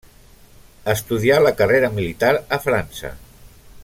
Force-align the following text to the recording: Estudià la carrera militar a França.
Estudià 0.93 1.37
la 1.47 1.53
carrera 1.61 1.91
militar 1.99 2.33
a 2.57 2.61
França. 2.65 3.13